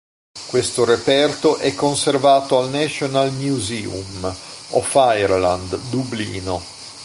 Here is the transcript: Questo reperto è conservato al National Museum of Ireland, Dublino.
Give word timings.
Questo 0.49 0.83
reperto 0.83 1.57
è 1.57 1.75
conservato 1.75 2.57
al 2.57 2.71
National 2.71 3.31
Museum 3.33 4.35
of 4.71 4.91
Ireland, 4.95 5.77
Dublino. 5.91 6.59